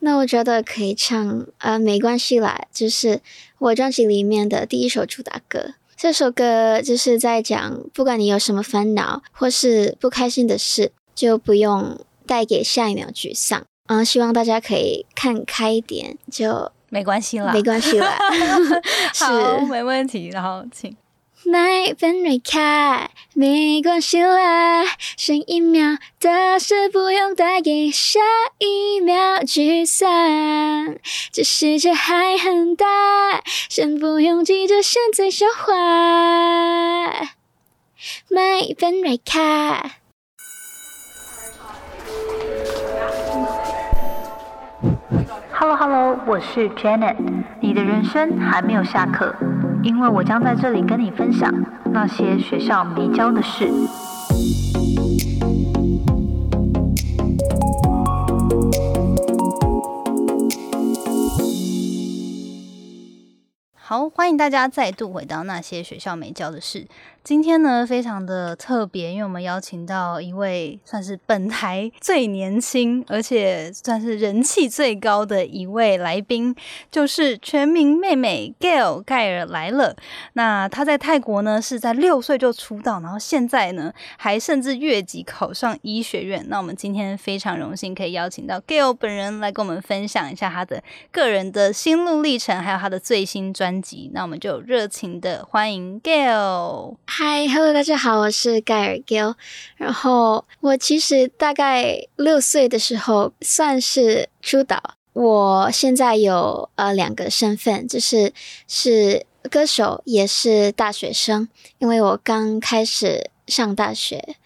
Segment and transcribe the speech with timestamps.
[0.00, 3.20] 那我觉得可以唱呃没关系啦，就是
[3.58, 5.74] 我专辑里面的第一首主打歌。
[5.96, 13.64] 这首歌就是在讲，不管你有什么烦恼或是不开心的事，就不用带给下一秒沮丧。
[13.86, 18.18] 嗯，希望大家可以看开一点，就没关系啦，没关系啦。
[19.18, 20.28] 好，没问题。
[20.28, 20.94] 然后请。
[21.48, 24.82] My pen r 开，没关系啦，
[25.16, 28.18] 剩一秒的事不用带给下
[28.58, 30.08] 一秒沮丧。
[31.30, 32.84] 这世界还很大，
[33.68, 35.72] 先不用急着现在消化。
[38.28, 39.92] My pen r 开。
[45.52, 47.16] Hello Hello，我是 Janet，
[47.60, 49.32] 你的人生还没有下课。
[49.86, 51.48] 因为我将在这里跟你分享
[51.92, 53.70] 那些学校没教的事。
[63.74, 66.88] 好，欢迎大家再度回到那些学校没教的事。
[67.26, 76.54] 今天呢，非常的特别，因为我们邀请到一位算是本台最年轻，而且算是人气最高的一位来宾，
[76.88, 79.96] 就是全民妹妹 Gail 盖尔来了。
[80.34, 86.46] 那她在泰国呢，是在六岁就出道，然后现在呢，还甚至越级考上医学院。
[86.48, 90.80] 那我们今天非常荣幸可以邀请到 Gail 本人来跟我们分享一下她的
[91.10, 94.12] 个人的心路历程，还有她的最新专辑。
[94.14, 96.94] 那我们就热情的欢迎 Gail。
[97.18, 99.36] 嗨，Hello，大家好，我是盖尔 Gill。
[99.76, 104.96] 然后我其实大概六岁的时候算是出道。
[105.14, 108.34] 我现在有呃两个身份，就是
[108.68, 114.36] 是歌手，也是大学生，因为我刚开始上大学。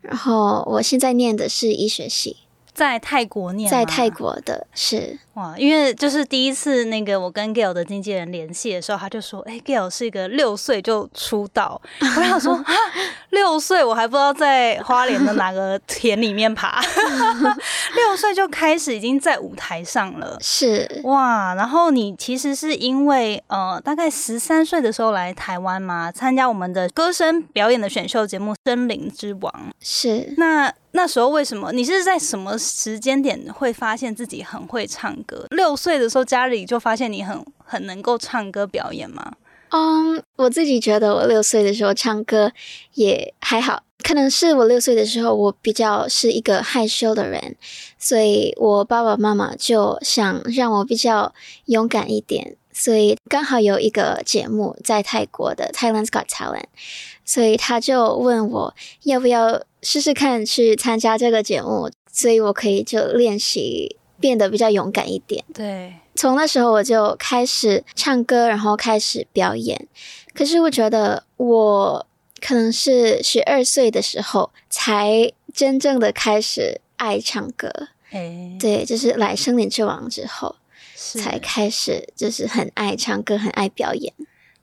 [0.00, 2.36] 然后我现在念的是医学系，
[2.72, 5.18] 在泰国念，在泰国的是。
[5.34, 11.80] 哇，因为就是第一次那个我跟 Gail 的经纪人联系的时候，他就说：“哎，Gail 是一个六岁就出道。
[12.02, 12.74] ”我想说：“啊，
[13.30, 16.82] 六岁我还不知道在花莲的哪个田里面爬，
[17.94, 29.52] 六岁就开始已经在舞台上了。”是哇，然后你其实是因为呃，大概十三岁的时候来台湾嘛，参加我们的歌声表演的选秀节目《森林之王》。
[29.80, 35.16] 是那那时候为什么你是在什么时间点会发现自己很会唱？
[35.50, 39.34] 六岁的时候，家里就发现你很很能够唱歌表演吗？
[39.70, 42.50] 嗯，我自己觉得我六岁的时候唱歌
[42.94, 47.54] 也还好，可能是我六岁的时候我比较是一个害羞的人，
[47.96, 51.32] 所以我爸爸妈妈就想让我比较
[51.66, 56.64] 勇敢一点，所以刚好有一个节目在泰国的 Thailand Got Talent，
[57.24, 63.99] 所以他就问我要不要试试看去参加这个节目，所以我可以就练习。
[64.20, 65.44] 变得比较勇敢一点。
[65.54, 69.88] 对，从那时候我就开始唱歌，然后开始表演。
[70.34, 72.06] 可是我觉得我
[72.40, 77.88] 可能是十二岁的时候才真正的开始爱唱歌。
[78.10, 80.56] 哎，对，就是来《森林之王》之后
[80.94, 84.12] 才开始，就是很爱唱歌，很爱表演。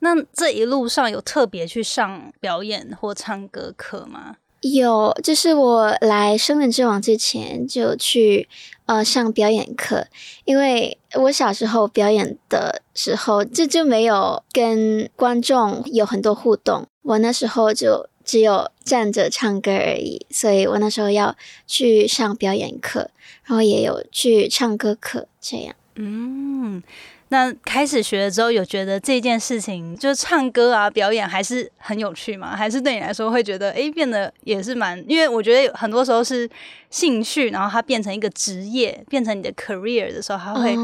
[0.00, 4.36] 那这一路上有特别去上表演或唱歌课吗？
[4.60, 8.48] 有，就是我来《生人之王》之前就去
[8.86, 10.06] 呃上表演课，
[10.44, 21.36] 因为我小时候表演的时候，这就没有跟观众有很多互动，我那时候就只有站着唱歌而已，所以我那时候要
[21.66, 23.10] 去上表演课，
[23.44, 25.74] 然后也有去唱歌课，这样。
[25.94, 26.82] 嗯。
[27.30, 32.56] 那开始学了之后，有觉得这件事情就是唱歌啊、表演还是很有趣吗？
[32.56, 35.02] 还是对你来说会觉得哎，变得也是蛮……
[35.06, 36.48] 因为我觉得很多时候是。
[36.90, 40.76] 兴趣，然后它变成一个职业，变成你的 career 的时候，它会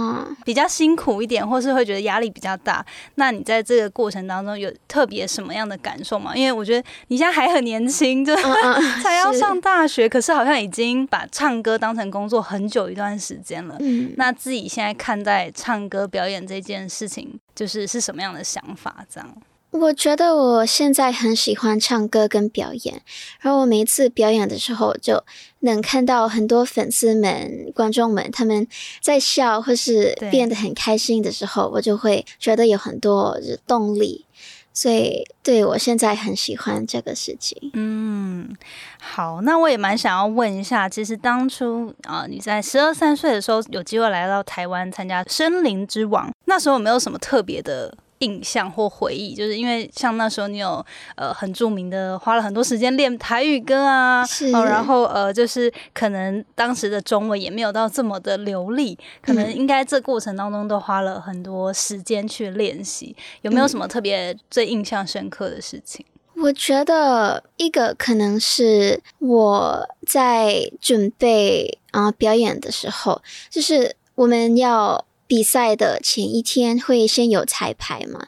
[0.44, 2.84] 比较辛苦一点，或是会觉得压力比较大。
[3.14, 6.36] 那你在这个过程当中有特别什么样的感受吗？
[6.36, 8.34] 因为我觉得你现在还很年轻，就
[9.02, 13.78] 才要上大学，可是好像已经把唱歌当成工作很久一段时间了。
[14.16, 19.04] 那自己现在看待唱歌表演这件事情，就是是什么样的想法？
[19.08, 19.34] 这样。
[19.74, 23.02] 我觉得我现在很喜欢唱歌跟表演，
[23.40, 25.24] 然后我每一次表演的时候，就
[25.60, 28.68] 能看到很多粉丝们、观众们他们
[29.00, 33.36] 在笑或是变得很开心的时候，我就会觉得有很多
[33.66, 34.24] 动力，
[34.72, 37.72] 所以对我现在很喜欢这个事情。
[37.74, 38.54] 嗯，
[39.00, 47.92] 好，那我也蛮想要问一下，其实当初啊、呃你在十二三岁的时候有机会来到台湾参加《森林之王》，那时候有没有什么特别的
[48.24, 49.34] 印象或回忆？
[49.34, 50.84] 就是因为像那时候你有
[51.16, 66.04] 呃很著名的花了很多时间练台语歌啊，是哦，然后呃就是可能当时的中文也没有到这么的流利，可能嗯应该这过程当中都花了很多时间去练习，有没有什么特别最印象深刻的事情？
[66.36, 78.26] 我觉得一个可能是我在准备啊、呃表演的时候，就是我们要比赛的前一天会先有彩排嘛，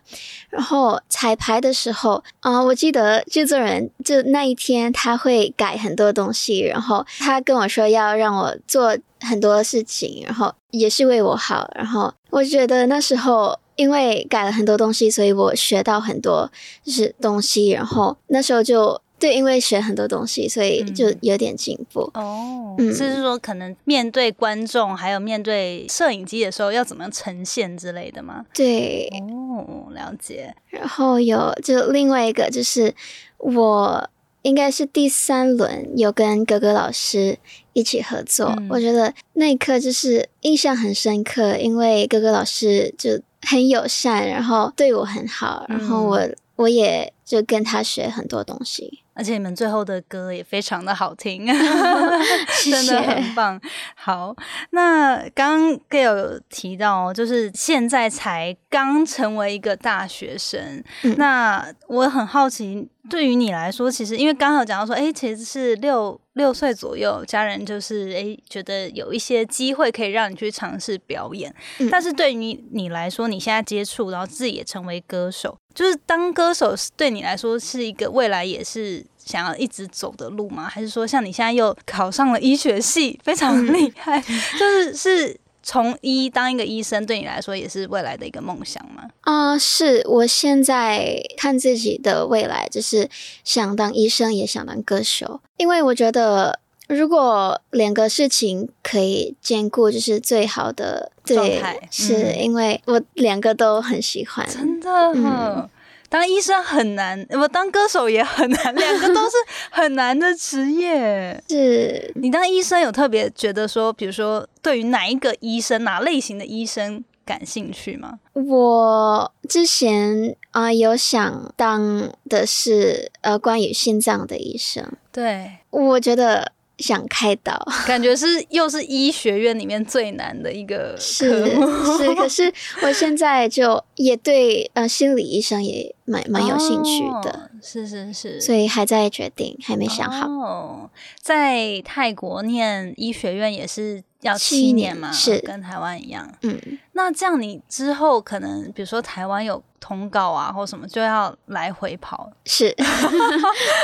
[0.50, 13.58] 然后彩排的时候啊、我记得制作人就那一天他会改很多东西，然后他跟我说要让我做很多事情，然后也是为我好，然后我觉得那时候。
[13.76, 16.50] 因为改了很多东西，所以我学到很多
[16.82, 22.00] 就是东西，然后那时候就对，因为学很多东西，所以就有点进步。
[22.14, 28.44] 哦，嗯就是说可能面对观众，还有面对摄影机的时候，要怎么样呈现之类的吗？
[28.52, 30.54] 对，哦，了解。
[30.68, 32.94] 然后有就另外一个就是
[33.38, 34.08] 我
[34.42, 37.38] 应该是第三轮有跟格格老师
[37.72, 49.00] 一起合作，嗯我觉得那一刻就是印象很深刻，因为格格老师就很友善，然后对我很好，然后嗯我、我也就跟他学很多东西。
[49.16, 51.46] 而且你们最后的歌也非常的好听，
[52.52, 53.34] 谢真的很。
[53.34, 53.60] 棒。
[53.94, 54.34] 好，
[54.70, 80.66] 那刚刚 Gail 有提到哦，就是现在才刚成为一个大学生，嗯那我很好奇，对于你来说，其实因为刚刚有讲到说，哎，其实是六六岁左右，家人就是哎觉得有一些机会可以让你去尝试表演，嗯但是对于你你来说，你现在接触，然后自己也成为歌手，就是当歌手是对你来说是一个未来也是想要一直走的路吗？
[80.68, 84.18] 还是说像你现在又考上了医学系，非常厉害，
[84.58, 89.02] 就是是从医当一个医生，对你来说也是未来的一个梦想吗？
[89.20, 93.10] 啊、是我现在看自己的未来，就是
[93.44, 101.12] 想当医生，也想当歌手，因为我觉得如果两个事情可以兼顾，就是最好的。
[101.24, 104.46] 对状态，是、嗯因为我两个都很喜欢。
[104.48, 104.88] 真的。
[105.16, 105.68] 嗯
[106.08, 109.32] 当医生很难，我当歌手也很难，两个都是
[109.70, 111.42] 很难的职业。
[111.48, 118.20] 是你当医生有特别觉得说，比如说对于哪一个医生、哪类型的医生感兴趣吗？
[118.34, 127.56] 我之前啊、有想当的是呃关于心脏的医生，对，我觉得想开导。
[127.86, 131.98] 感觉是又是医学院里面最难的一个是科目。
[131.98, 132.52] 是，可是
[132.82, 140.28] 我现在就也对呃心理医生也蛮蛮有兴趣的，哦是是是，所以还在决定，还没想好。
[140.28, 140.90] 哦，
[141.20, 146.32] 在泰国念医学院也是要七七年年嘛，是跟台湾一样。
[146.42, 146.56] 嗯，
[146.92, 152.30] 那这样你之后可能，比如说台湾有通告啊，或什么，就要来回跑。
[152.44, 152.74] 是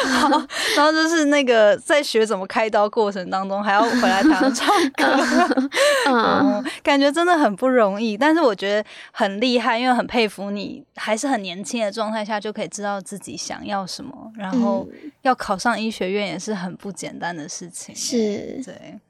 [0.07, 0.29] 好，
[0.77, 5.05] 然后就是那个在学怎么开刀过程当中，还要回来台湾唱歌。
[6.07, 14.87] 嗯哦，感觉真的很不容易，但是我觉得很厉害，因为很佩服你，还是很年轻的状态下就可以知道自己想要什么，然后
[15.23, 17.95] 要考上医学院也是很不简单的事情。
[17.95, 19.01] 是对，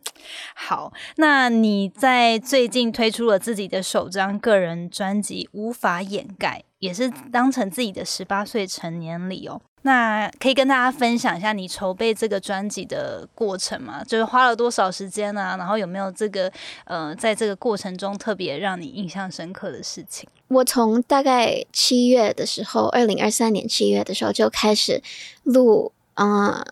[0.55, 9.61] 好，那你在最近推出了自己的首张个人专辑《无法掩盖》，也是当成自己的十八岁成年礼哦。
[9.83, 14.03] 那可以跟大家分享一下你筹备这个专辑的过程吗？
[14.05, 15.57] 就是花了多少时间啊？
[15.57, 16.51] 然后有没有这个
[16.85, 20.29] 呃，在这个过程中特别让你印象深刻的事情？
[20.49, 25.03] 我从大概七月的时候，二零二三年七月的时候就开始
[25.43, 26.65] 录，呃，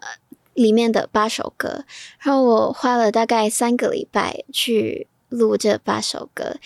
[0.54, 1.84] 里面的八首歌，
[2.20, 6.56] 然后我花了大概三个礼拜去录这八首歌。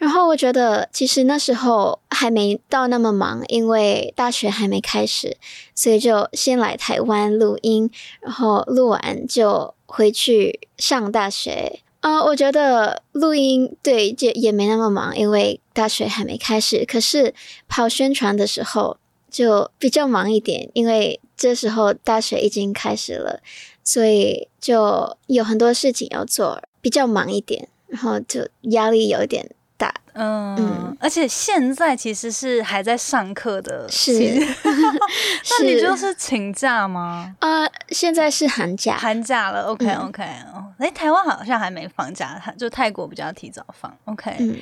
[0.00, 5.36] 然后我觉得，其实那时候还没到那么忙，因为大学还没开始，
[5.74, 7.90] 所以就先来台湾录音，
[8.22, 11.80] 然后录完就回去上大学。
[12.00, 16.82] 啊、我觉得录音对也也没那么忙，因为大学还没开始。
[16.86, 17.34] 可是
[17.68, 18.96] 跑宣传的时候
[19.30, 23.42] 就比较忙一点，因为这时候大学已经开始了，
[23.84, 29.92] 所以就有很多事情要做，比较忙一点，然后就压力有点大。
[30.12, 30.96] 嗯，嗯。
[31.00, 34.12] 而且现在其实是还在上课的是。
[35.58, 37.34] 那你就是请假吗？
[37.40, 40.08] 呃，现在是寒假，寒假了，OK 嗯。
[40.08, 40.22] OK，
[40.52, 44.54] 哦，哎、台湾好像还没放假，就泰国比较提早放，OK，、嗯，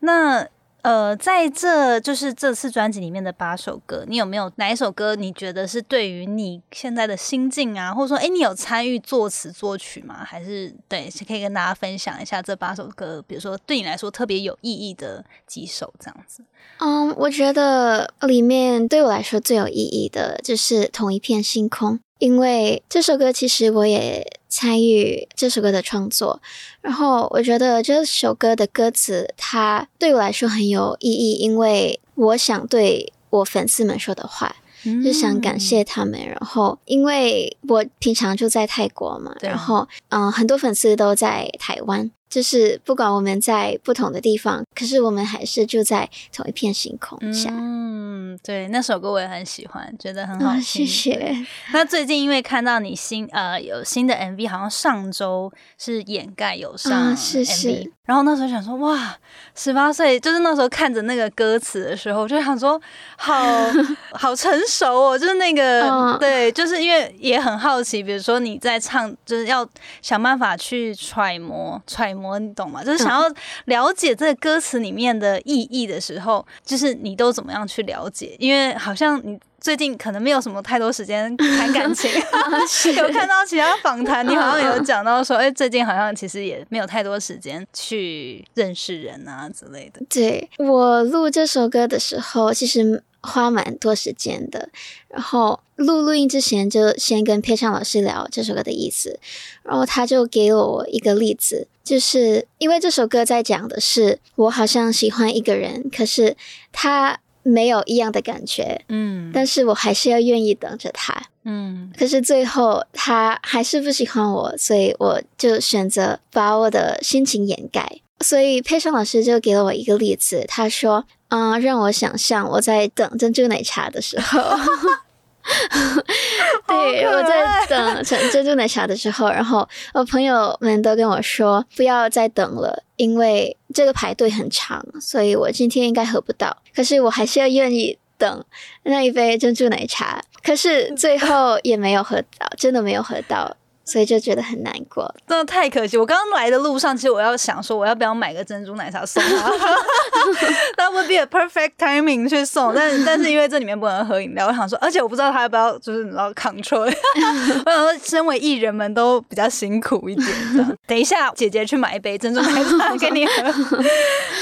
[0.00, 0.46] 那
[0.82, 10.24] 呃，在这就是这次专辑里面的八首歌，你有没有哪一首歌你觉得是对于你现在的心境啊，或者说，哎，你有参与作词作曲吗？
[10.24, 16.42] 还是对，是可以跟大家分享一下这八首歌，比如说对你来说特别有意义的几首这样子。
[16.78, 26.42] 嗯，我觉得里面对我来说最有意义的就是同一片星空，因为这首歌其实我也参与这首歌的创作，
[26.82, 34.54] 然后我觉得这首歌的歌词它对我来说很有意义，因为我想对我粉丝们说的话，
[35.02, 36.20] 就想感谢他们。
[36.20, 47.50] 然后，因为我平常就在泰国嘛，对然后嗯、呃很多粉丝都在台湾，就是不管我们在不同的地方，可是我们还是住在同一片星空下。
[47.52, 50.62] 嗯，对，那首歌我也很喜欢，觉得很好啊，听。
[50.62, 51.36] 谢谢。。
[51.74, 59.14] 那最近因为看到你新呃有新的 MV，好像上周是掩盖有上啊 MV，、是是然后那时候想说哇，
[59.54, 62.80] 十八岁就是那时候看着那个歌词的时候，就想说
[63.16, 63.34] 好
[64.12, 69.66] 好成熟哦，就是那个、嗯对，就是因为也很好奇，比如说你在唱，就是要
[70.00, 72.82] 想办法去揣摩揣摩，你懂吗？
[72.84, 73.28] 就是想要
[73.66, 78.36] 了解这个歌词里面的意义的时候，就是你都怎么样去了解？
[78.38, 79.38] 因为好像你。
[79.62, 82.10] 最近可能没有什么太多时间谈感情，
[82.98, 90.04] 有看到其他访谈，你好像有讲到说，哎、最近好像其实也没有太多时间去认识人啊之类的。
[90.10, 94.68] 对我录这首歌的时候，其实花蛮多时间的。
[95.08, 99.18] 然后录录音之前，就先跟配唱老师聊这首歌的意思，
[99.62, 106.36] 然后他就给了我一个例子，就是因为这首歌在讲的是我好像喜欢一个人，可是
[106.72, 111.28] 他没有一样的感觉，嗯但是我还是要愿意等着他。
[111.44, 118.00] 嗯可是最后他还是不喜欢我，所以我就选择把我的心情掩盖。
[118.22, 124.40] 所以佩尚老师就给了我一个例子，他说：“嗯，让我想象我在等珍珠奶茶的时候，
[126.68, 136.56] 对，我在等珍珍珠奶茶的时候，然后我朋友们都跟我说不要再等了，因为这个排队很长，所以我今天应该喝不到。
[136.74, 138.44] 可是我还是要愿意等
[138.84, 143.56] 那一杯珍珠奶茶，可是最后也没有喝到，真的没有喝到，
[143.92, 145.14] 所以就觉得很难过。
[145.28, 145.98] 真的太可惜。
[145.98, 149.50] 我刚刚来的路上，其实我要想说，我要不要买个珍珠奶茶送他？
[150.78, 156.80] That would be a perfect timing 去送，但但是因为这里面不能喝饮料，我想说，而且我不知道他要不要，就是你知道 control。
[157.66, 160.74] 我想说，身为艺人们都比较辛苦一点，的。
[160.86, 163.32] 等一下，姐姐去买一杯珍珠奶茶给你喝，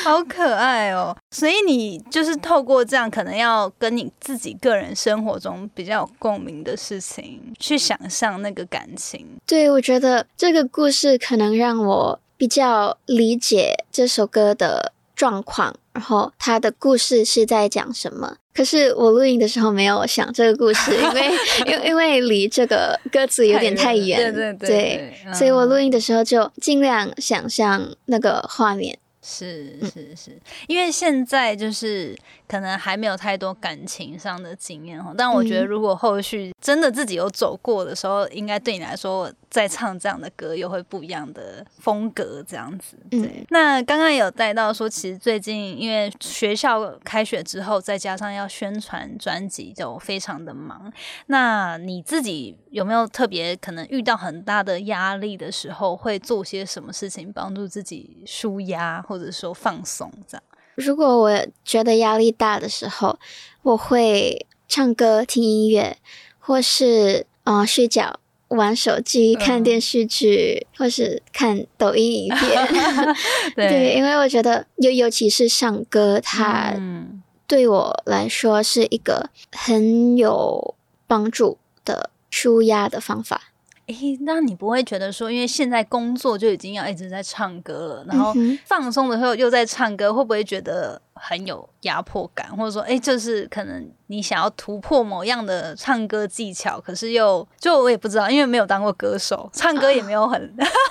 [0.05, 1.17] 好可爱哦。
[1.33, 9.27] 所以你就是透过这样，可能要跟你自己个人生活中比较有共鸣的事情，去想象那个感情。
[9.47, 18.37] 对，我觉得这个故事可能让我比较理解这首歌的状况，然后它的故事是在讲什么。
[18.53, 21.31] 可是我录音的时候没有想这个故事，因为
[21.67, 28.99] 因因为离这个歌词有点太远，对对对对嗯所以我录音的时候就尽量想象那个画面。
[29.23, 32.17] 是是是，因为现在就是
[32.49, 42.97] 可能还没有太多感情上的经验哈，但我觉得嗯如果后续真的自己有走过的时候，应该对你来说再唱这样的歌又会不一样的风格这样子。
[43.11, 50.91] 对，嗯那刚刚有带到说，其实最近因为学校开学之后，再加上要宣传专辑，就非常的忙。
[51.27, 60.43] 那你自己有没有特别可能遇到很大的压力的时候，会做些什么事情帮助自己舒压，或者说放松这样？
[60.77, 63.19] 如果我觉得压力大的时候，
[63.63, 65.97] 我会唱歌、听音乐，
[66.39, 72.69] 或是呃睡觉、玩手机、看嗯电视剧，或是看抖音影片。
[73.57, 80.77] 对，因为我觉得尤尤其是唱歌，它嗯对我来说是一个很有
[81.09, 83.50] 帮助的舒压的方法。
[83.93, 88.33] 诶，那你不会觉得说，因为现在工作就已经要一直在唱歌了，然后
[88.65, 92.55] 放松的时候又在唱歌，会不会觉得很有压迫感？
[92.57, 100.41] 或者说，诶，就是可能你想要突破某样的唱歌技巧，可是又就我也不知道，因为没有当过歌手，唱歌也没有很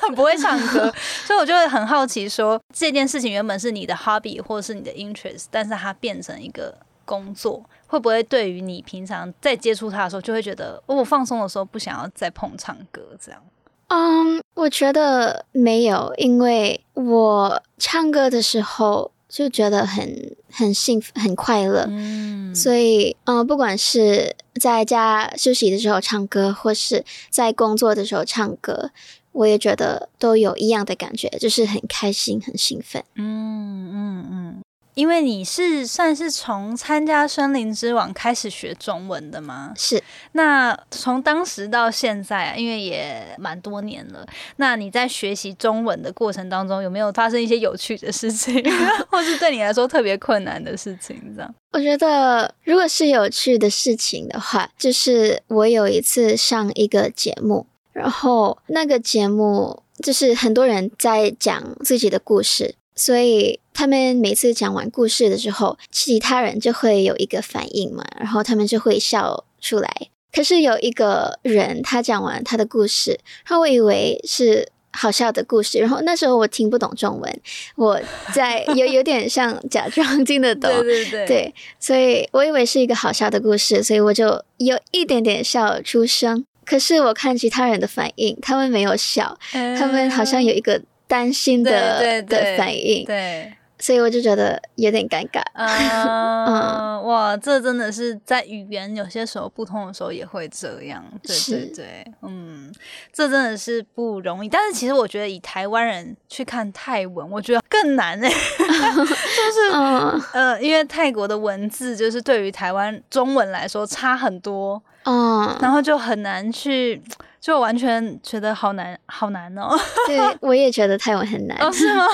[0.01, 0.91] 很 不会唱歌，
[1.25, 6.75] 所以我就会很好奇说，这件事情原本是你的 hobby 或是你的 interest，但是它变成一个
[7.09, 13.41] 工作，会不会对于你平常在接触他的时候，就会觉得、哦我放松的时候不想要再碰唱歌这样？
[13.87, 21.87] 嗯，我觉得没有，因为我唱歌的时候就觉得很很幸福、很快乐。
[21.89, 28.91] 嗯，所以，嗯、不管是在家休息的时候唱歌，或是在工作的时候唱歌，
[29.31, 33.03] 我也觉得都有一样的感觉，就是很开心、很兴奋。
[33.15, 34.61] 嗯嗯嗯，
[34.99, 39.71] 因为你是算是从参加森林之王开始学中文的吗？
[39.77, 40.03] 是，
[40.33, 44.27] 那从当时到现在啊，因为也蛮多年了，
[44.57, 48.61] 那你在学习中文的过程当中，有没有发生一些有趣的事情，
[49.09, 51.15] 或是对你来说特别困难的事情？
[51.33, 69.89] 这样，我觉得如果是有趣的事情的话，就是我有一次上一个节目，然后那个节目就是很多人在讲自己的故事，所以他们每次讲完故事的时候，其他人就会有一个反应嘛，然后他们就会笑出来。
[70.33, 73.11] 可是有一个人他讲完他的故事，
[73.47, 77.41] 然后我以为是好笑的故事，然后那时候我听不懂中文，
[77.77, 77.97] 我
[78.33, 86.43] 在有有点像假装听得懂， 对对对，所以我以为是一个好笑的故事，所以我就有一点点笑出声。
[86.65, 93.53] 可是我看其他人的反应，他们没有笑，他们好像有一个担心的对对对的反应，对。
[93.79, 95.41] 所以我就觉得有点尴尬。
[95.53, 102.71] 啊、 哇，这真的是在语言有些时候不通的时候也会这样，对对是对，嗯，
[103.13, 104.49] 这真的是不容易。
[104.49, 117.01] 但是其实我觉得以台湾人去看泰文，我觉得更难哎、 就是 嗯呃，因为泰国的文字就是对于台湾中文来说差很多，嗯，然后就很难去，
[117.39, 119.69] 就完全觉得好难好难哦。
[120.07, 121.57] 对，我也觉得泰文很难。
[121.59, 122.05] 哦，是吗？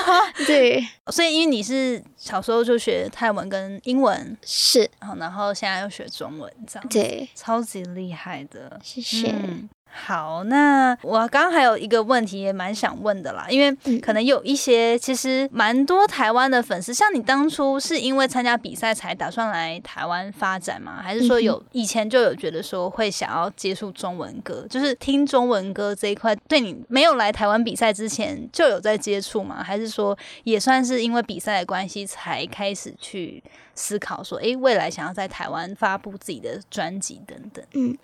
[0.46, 8.78] 对，所以因为你是小时候就学泰文跟英文，是，然后然后现在又学中文，这样子对，超级厉害的。
[8.82, 9.30] 谢谢。
[9.30, 21.00] 嗯好，那我刚刚还有一个问题也蛮想问的啦，因为嗯可能有一些其实蛮多台湾的粉丝，像你当初是因为参加比赛才打算来台湾发展吗？
[21.02, 29.62] 还是说有以前就有觉得说会想要接触中文歌，就是听中文歌这一块，对你没有来台湾比赛之前就有在接触吗？
[29.62, 33.42] 还是说也算是因为比赛的关系才开始去
[33.74, 37.64] 思考说，诶，未来想要在台湾发布自己的专辑等等？
[37.72, 37.96] 嗯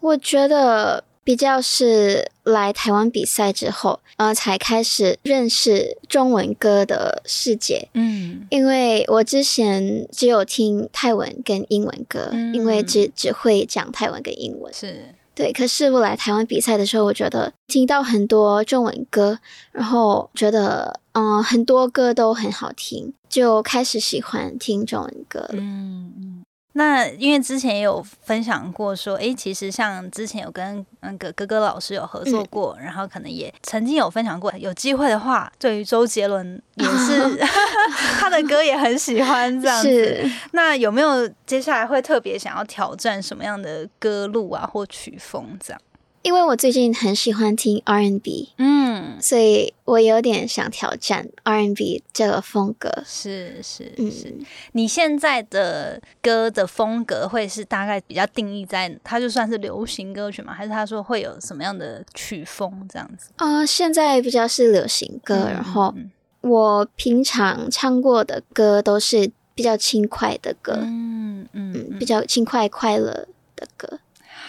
[0.00, 7.90] 我觉得比较是来台湾比赛之后，呃，才开始认识中文歌的世界。
[7.92, 14.72] 嗯因为我之前只有听泰文跟英文歌，嗯因为只只会讲泰文跟英文。
[14.72, 15.14] 是。
[15.34, 19.38] 对，可是我来台湾比赛的时候，我觉得听到很多中文歌，
[19.70, 26.37] 然后觉得嗯、呃很多歌都很好听，就开始喜欢听中文歌嗯。
[26.78, 37.36] 那因为之前也有分享过说，诶，其实像之前有跟那个哥哥老师有合作过，然后可能也曾经有分享过，有机会的话，对于周杰伦也是
[38.20, 39.88] 他的歌也很喜欢这样子。
[39.88, 45.80] 是，那有没有接下来会特别想要挑战什么样的歌路啊或曲风这样？
[46.22, 53.02] 因为我最近很喜欢听 R&B，嗯，所以我有点想挑战 R&B 这个风格。
[53.06, 54.34] 是是嗯，是。
[54.72, 60.52] 你现在的歌的风格会是大概比较定义在它就算是流行歌曲吗？
[60.52, 63.30] 还是他说会有什么样的曲风这样子？
[63.36, 66.10] 啊、现在比较是流行歌，嗯然后嗯
[66.42, 73.26] 我平常唱过的歌都是比较轻快的歌，嗯，嗯比较轻快快乐
[73.56, 74.00] 的歌。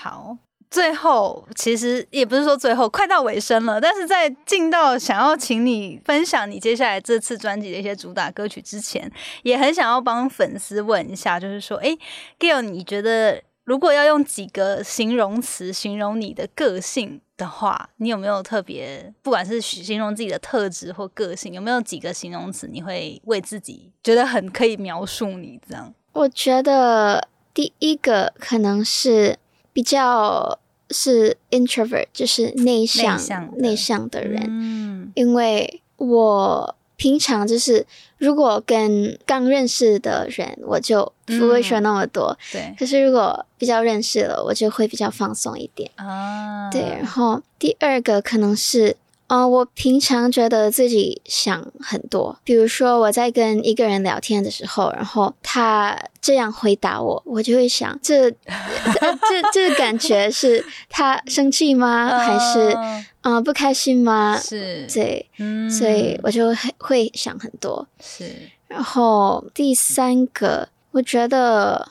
[0.01, 0.38] 好。
[0.71, 9.12] 最后，其实也不是说最后快到尾声了，但是在进到想要请你分享你接下来这次专辑的一些主打歌曲之前，
[9.43, 11.97] 也很想要帮粉丝问一下，就是说，诶
[12.38, 25.91] g a l 你觉得如果要用几个形容词形容你的个性的话，你有没有特别，不管是形容自己的特质或个性，有没有几个形容词你会为自己觉得很可以描述你这样？
[26.13, 29.38] 我觉得第一个可能是
[29.71, 30.59] 比较
[30.91, 33.19] 是 introvert，就是内向
[33.58, 34.23] 内向的。
[34.23, 35.12] 人，嗯。
[35.15, 37.86] 因为我平常就是
[38.17, 42.38] 如果跟刚认识的人，我就不会说那么多。
[42.52, 42.75] 对。
[42.78, 45.89] 可是如果比较认识了，我就会比较放松一点。
[45.95, 48.95] 啊，对，然后第二个可能是，
[49.30, 62.10] 呃，我平常觉得自己想很多，比如说我在跟一个人聊天的时候，然后他这样回答我，我就会想，这呃这这个感觉是 他生气吗？
[62.18, 64.36] 还是嗯呃不开心吗？
[64.36, 67.88] 是，对，嗯所以我就会会想很多。
[68.02, 68.26] 是
[68.68, 71.88] 然后第三个，我觉得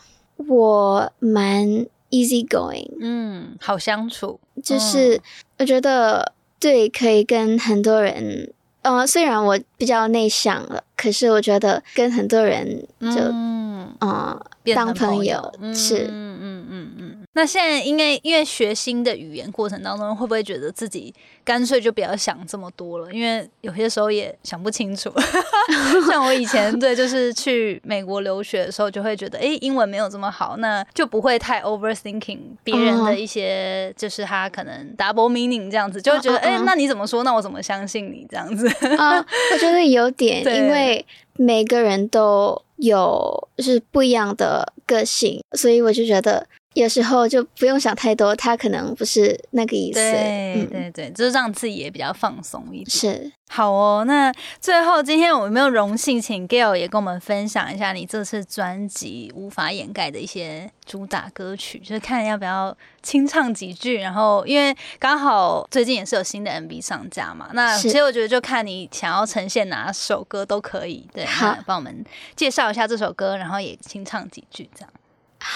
[0.49, 5.21] 我蛮 easy going，嗯好相处，就是
[5.59, 14.41] 我觉得对，可以跟很多人呃，虽然我比较内向了，可是我觉得跟很多人就嗯，呃
[14.75, 15.75] 当朋友友。
[15.75, 16.07] 是。
[16.11, 17.18] 嗯嗯嗯嗯。
[17.35, 21.15] 那现在因为因为学新的语言过程当中，会不会觉得自己
[21.45, 23.13] 干脆就不要想这么多了？
[23.13, 25.13] 因为有些时候也想不清楚。
[26.11, 37.23] 像我以前对，就是去美国留学的时候，就会觉得，哎、英文没有这么好，那就不会太 overthinking 别人的一些，就是他可能 double meaning 这样子，就会觉得，哎、那你怎么说？
[37.23, 38.67] 那我怎么相信你这样子？
[38.97, 49.99] 啊、我觉得有点，因为每个人都有是不一样的个性，所以我就觉得有时候就不用想太多，他可能不是那个意思。
[49.99, 52.91] 对嗯，对对，就是让自己也比较放松一点。
[52.91, 63.97] 是好哦，那最后今天我有没有荣幸请 Gail 也跟我们分享一下你这次专辑无法掩盖的一些主打歌曲，就是看要不要清唱几句。
[63.97, 71.09] 然后因为刚好最近也是有新的 MV 上架嘛，那其实我觉得就看你想要呈现哪首歌都可以。
[71.15, 72.05] 对，好那帮我们
[72.37, 74.91] 介绍一下这首歌，然后也清唱几句这样。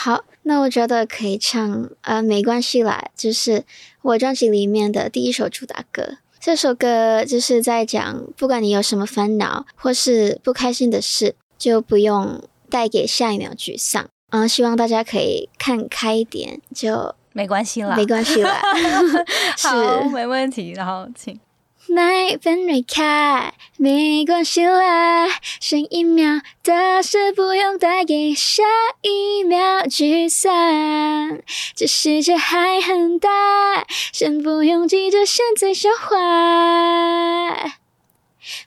[0.04, 3.62] 好，那我觉得可以唱呃没关系啦，就是
[4.02, 6.16] 我专辑里面的第一首主打歌。
[6.40, 14.08] 这首歌就是在讲，不管你有什么烦恼或是不开心的事，就不用带给下一秒沮丧。
[14.30, 18.60] 嗯，希望大家可以看开一点，就没关系啦，没关系啦。
[19.62, 20.72] 好，是没问题。
[20.72, 21.38] 然后请。
[21.94, 25.28] 麦分瑞开，没关系啦，
[25.60, 28.62] 剩一秒的事不用带给下
[29.02, 31.42] 一秒聚散。
[31.76, 33.28] 这世界还很大，
[34.10, 36.16] 先不用急着现在消化。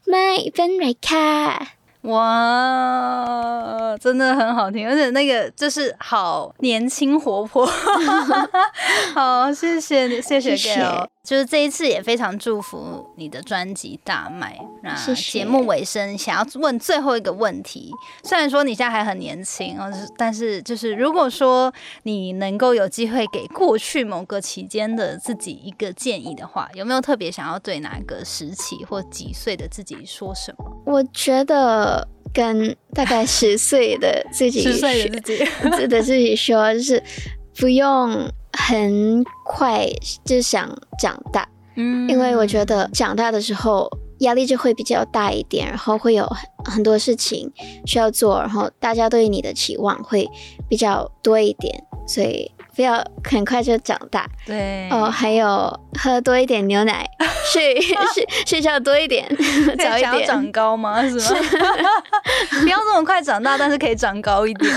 [0.05, 1.69] 麦分瑞开。
[2.01, 7.65] 哇，真的很好听，而且那个就是好年轻活泼。
[9.15, 11.07] 好，谢谢你，谢谢谢 Gail。
[11.25, 14.57] 谢就是这一次也非常祝福你的专辑大卖。
[14.83, 17.91] 那节目尾声想要问最后一个问题，
[18.23, 30.65] 虽然说你现在还很年轻哦，但是就是如果说你能够有机会给过去某个期间的自己一个建议的话，有没有特别想要对哪个时期或几岁的自己说什么？
[30.85, 35.45] 我觉得跟大概 十岁的自己十岁的自己。
[35.75, 37.01] 自的自己说，就是
[37.57, 39.87] 不用很快
[40.23, 42.07] 就想长大，嗯。
[42.09, 43.89] 因为我觉得长大的时候
[44.19, 47.51] 压力就会比较大一点，然后会有很很多事情
[47.85, 50.27] 需要做，然后大家对你的期望会
[50.69, 55.05] 比较多一点，所以不要很快就长大对哦。
[55.09, 57.07] 还有喝多一点牛奶，
[57.53, 59.27] 睡睡睡觉多一点，
[59.79, 60.25] 早一点。
[60.27, 61.01] 长高吗？
[61.07, 61.39] 是吗？
[62.61, 64.71] 不要这么快长大，但是可以长高一点。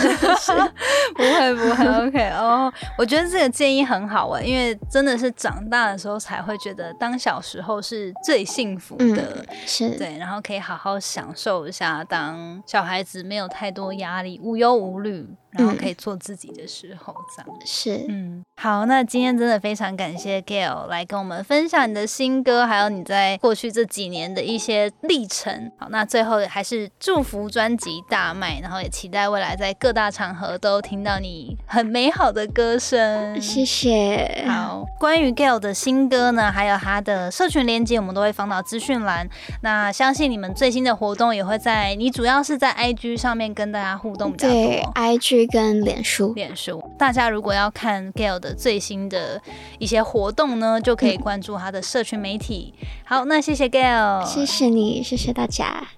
[1.14, 2.72] 不会不会，OK 哦。
[2.96, 9.06] 我觉得这个建议很好哎，因为真的是长大的时候才会觉得，当小时候是最幸福的。
[9.06, 15.26] 嗯，是对，然后可以好好享受一下当小孩子没有太多压力、无忧无虑，
[15.58, 17.60] 然后可以做自己的时候，这样。
[17.66, 25.70] 是，嗯，好，那今天真的非常感谢 Gail 来跟我们分享你的新歌，还有你在过去这几年的一些历程。
[25.76, 33.40] 好，那最后还是祝福专辑大卖，然后也期待未来在各大场合都听到你很美好的歌声。
[33.40, 34.44] 谢谢。
[34.46, 39.28] 好，关于 Gail 的新歌呢，还有他的社群连接，我们都会放到资讯栏。
[39.62, 44.92] 那相信你们最新的活动也会在你主要是在 IG 上面跟大家互动比较对多。
[44.94, 49.40] ，IG 跟脸书，脸书，大家如果要看 Gail 的最新的
[49.78, 52.74] 一些活动呢，就可以关注他的社群媒体。
[53.04, 55.97] 好，那谢谢 Gail，谢谢你，谢谢大家。